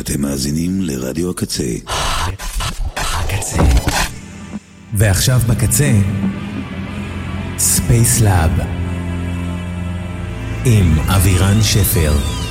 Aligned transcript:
אתם 0.00 0.22
מאזינים 0.22 0.82
לרדיו 0.82 1.30
הקצה. 1.30 1.72
הקצה. 2.96 3.62
ועכשיו 4.94 5.40
בקצה, 5.48 5.92
ספייס 7.58 8.20
לאב 8.20 8.50
עם 10.64 10.98
אבירן 10.98 11.62
שפר. 11.62 12.43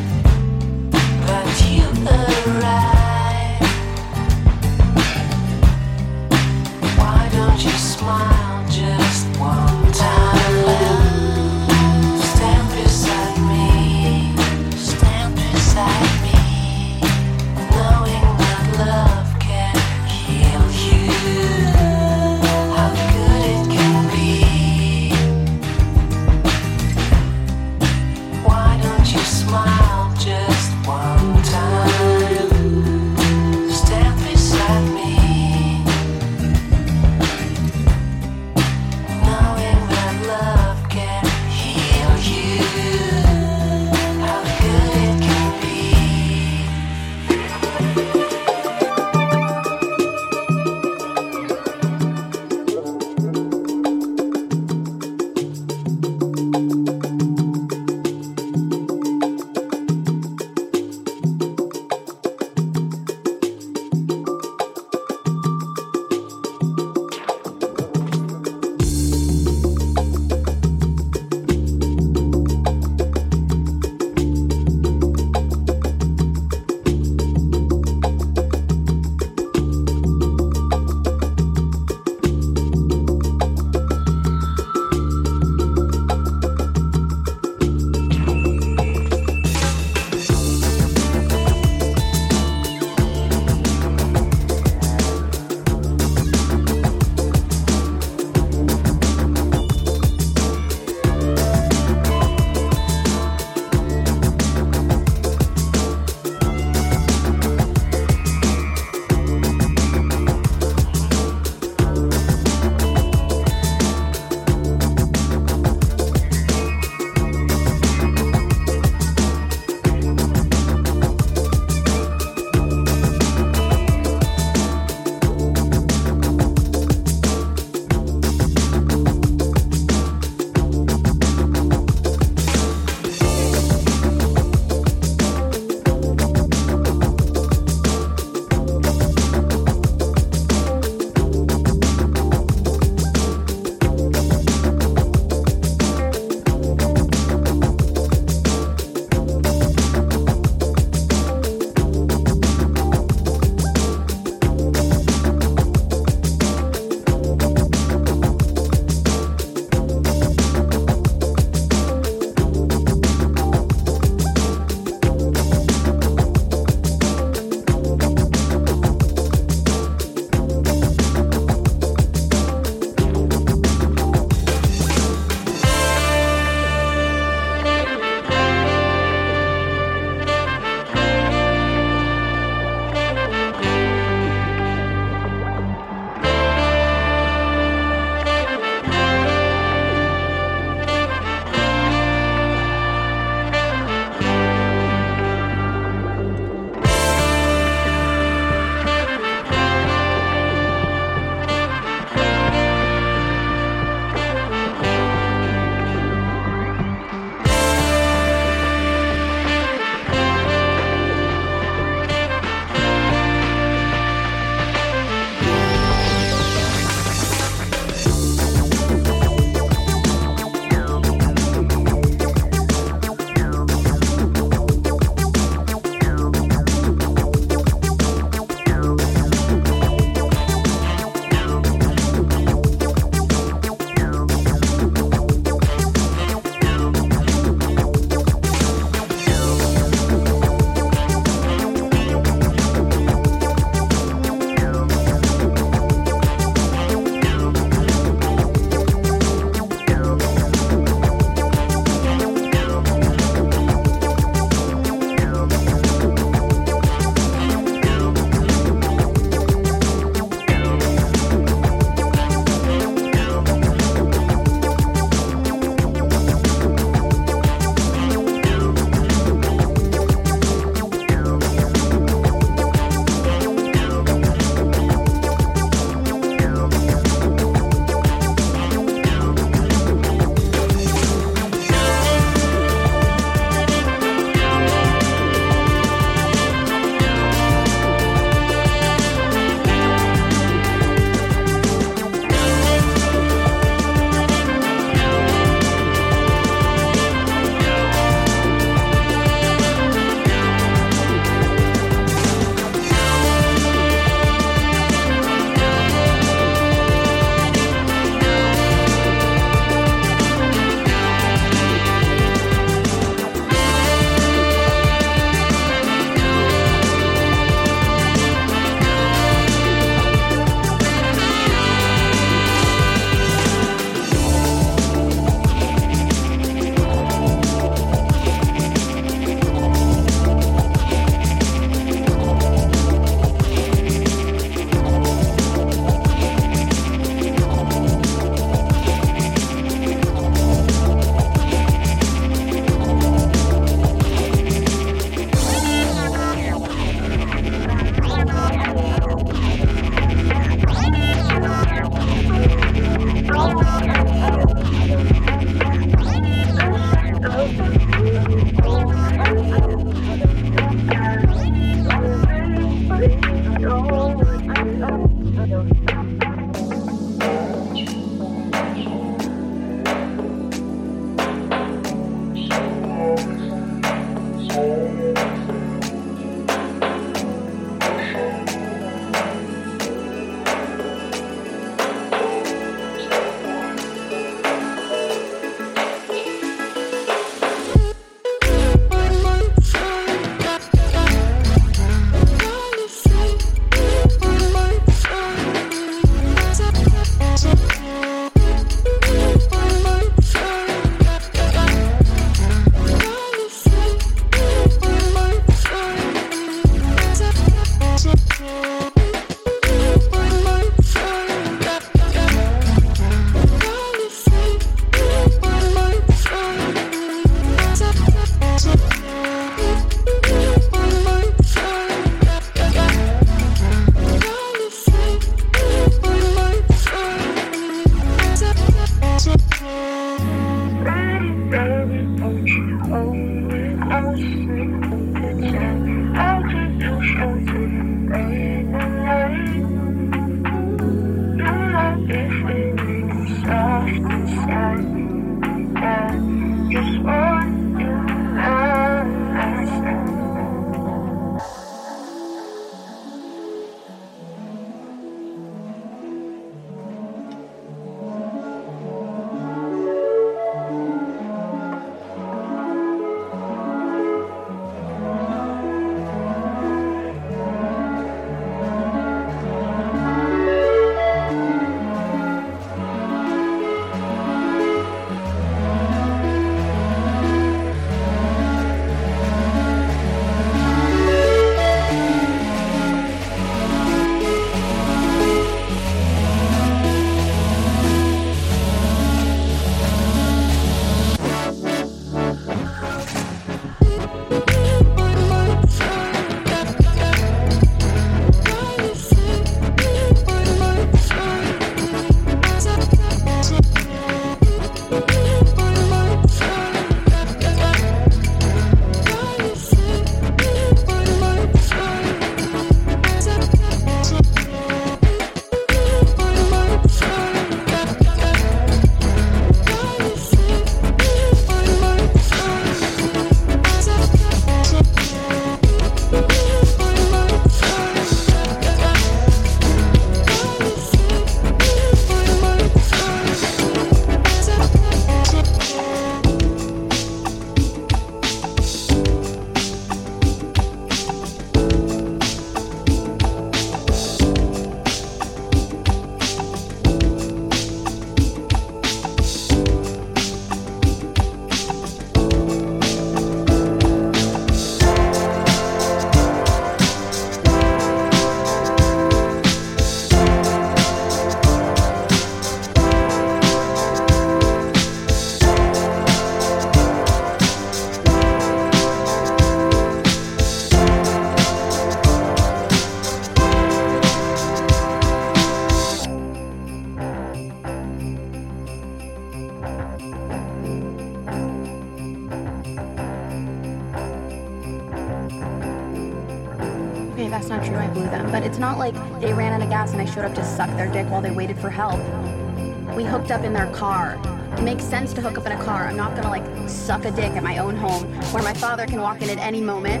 Hooked 593.28 593.40
up 593.40 593.46
in 593.46 593.52
their 593.52 593.70
car. 593.74 594.18
It 594.56 594.62
makes 594.62 594.84
sense 594.84 595.12
to 595.12 595.20
hook 595.20 595.36
up 595.36 595.44
in 595.44 595.52
a 595.52 595.62
car. 595.62 595.86
I'm 595.86 595.98
not 595.98 596.16
gonna 596.16 596.30
like 596.30 596.46
suck 596.66 597.04
a 597.04 597.10
dick 597.10 597.32
at 597.32 597.42
my 597.42 597.58
own 597.58 597.76
home 597.76 598.04
where 598.32 598.42
my 598.42 598.54
father 598.54 598.86
can 598.86 599.02
walk 599.02 599.20
in 599.20 599.28
at 599.28 599.36
any 599.36 599.60
moment. 599.60 600.00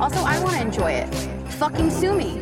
Also, 0.00 0.20
I 0.20 0.40
wanna 0.40 0.60
enjoy 0.60 0.92
it. 0.92 1.12
Fucking 1.54 1.90
sue 1.90 2.14
me. 2.14 2.40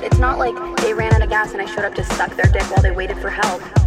But 0.00 0.06
it's 0.06 0.18
not 0.18 0.38
like 0.38 0.54
they 0.78 0.94
ran 0.94 1.12
out 1.12 1.22
of 1.22 1.28
gas 1.28 1.52
and 1.52 1.60
I 1.60 1.66
showed 1.66 1.84
up 1.84 1.94
to 1.94 2.04
suck 2.04 2.34
their 2.34 2.50
dick 2.50 2.62
while 2.70 2.80
they 2.80 2.90
waited 2.90 3.18
for 3.18 3.28
help. 3.28 3.79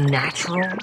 Unnatural, 0.00 0.78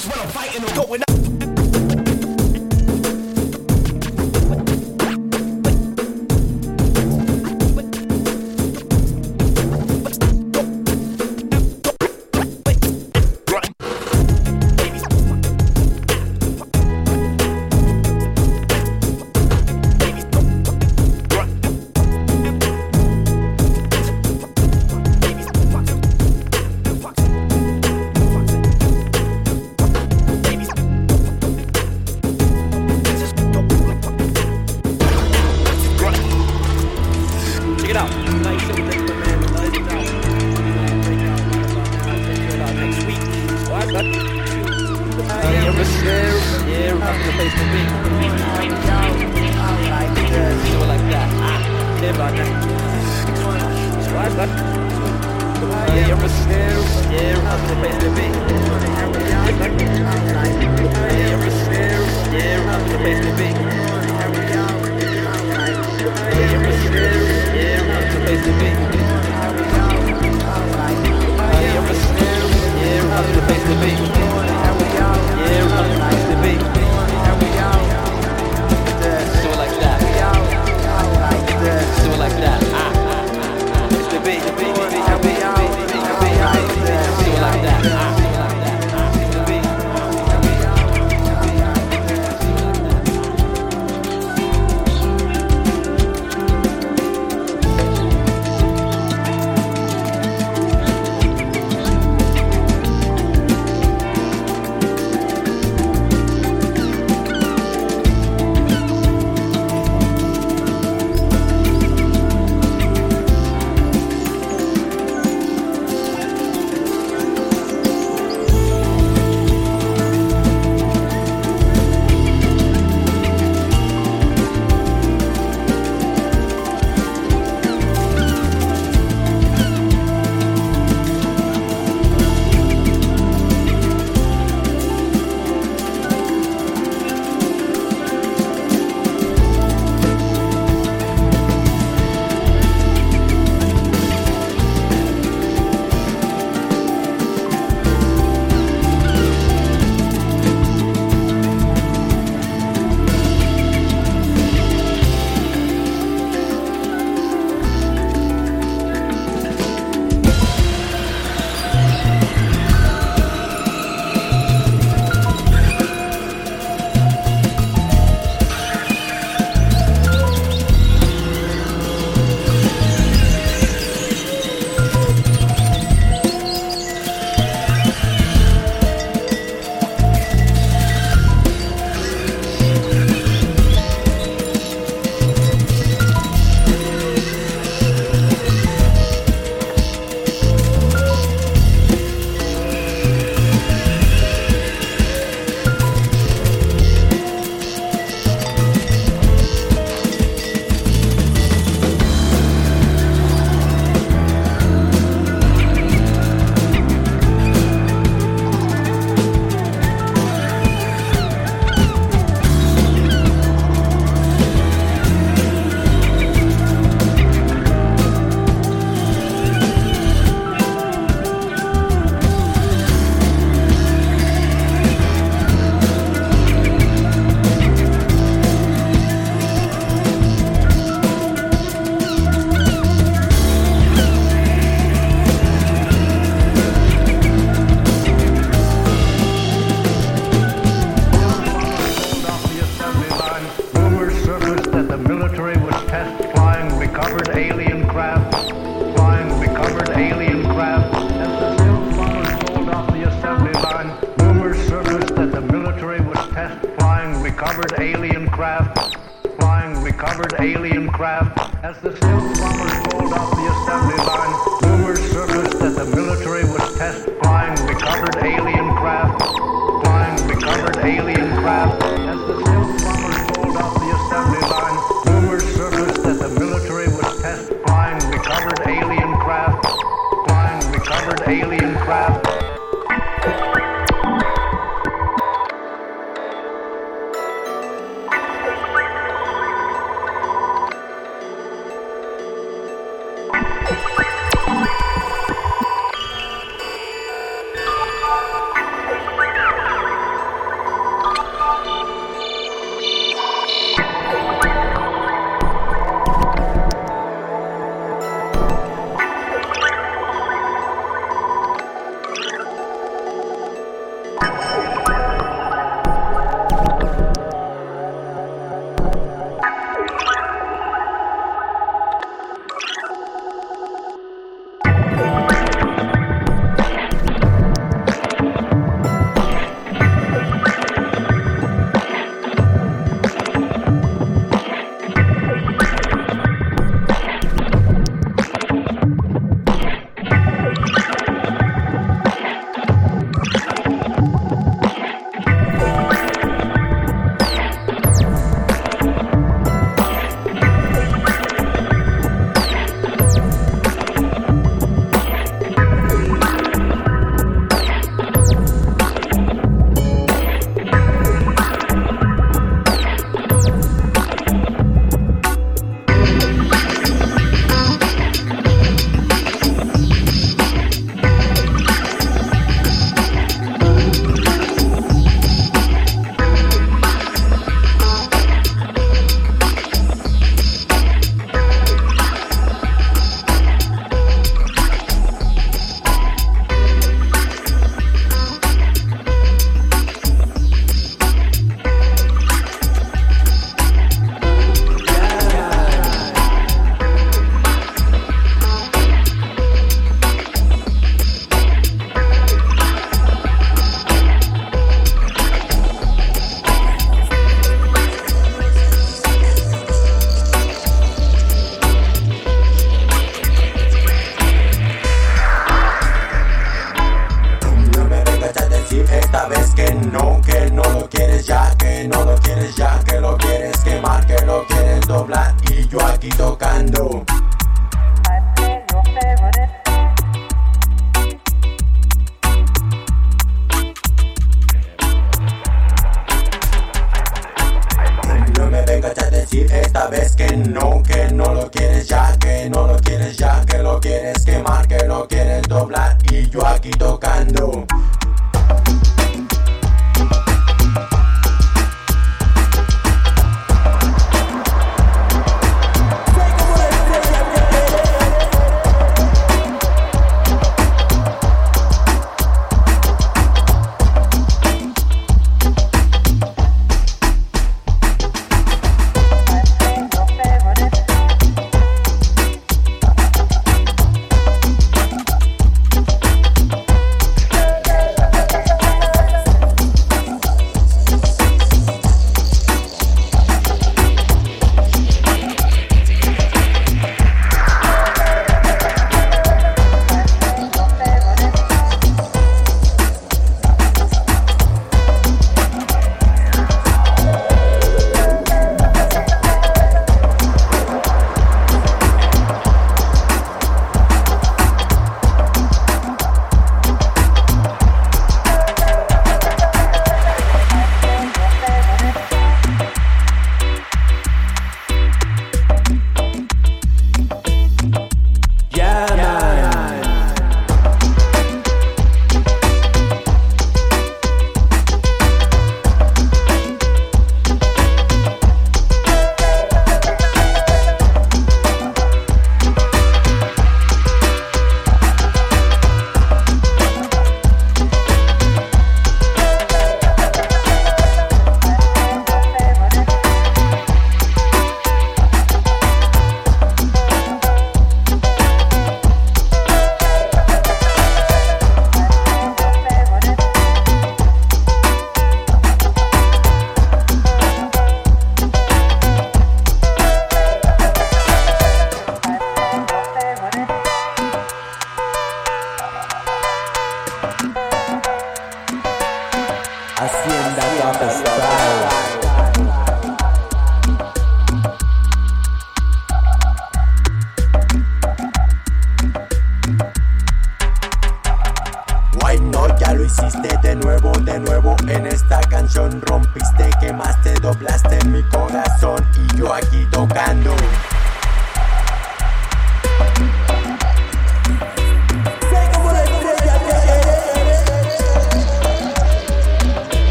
This 0.00 0.08
what 0.08 0.18
I'm 0.18 0.28
fighting 0.30 0.64
on. 0.64 0.74
Going 0.74 1.02
up. 1.02 1.49